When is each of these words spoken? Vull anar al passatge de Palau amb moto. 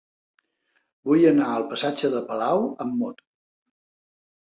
Vull 1.09 1.27
anar 1.33 1.51
al 1.57 1.67
passatge 1.75 2.13
de 2.17 2.25
Palau 2.33 2.67
amb 2.87 3.01
moto. 3.07 3.29